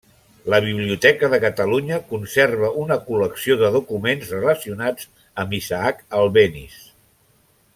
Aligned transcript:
La 0.51 0.59
Biblioteca 0.67 1.27
de 1.33 1.39
Catalunya 1.43 1.99
conserva 2.13 2.71
una 2.85 2.97
col·lecció 3.09 3.59
de 3.61 3.69
documents 3.77 4.33
relacionats 4.37 5.07
amb 5.45 5.55
Isaac 5.59 6.03
Albéniz. 6.23 6.81